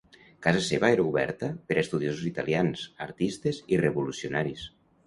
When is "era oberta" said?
0.95-1.51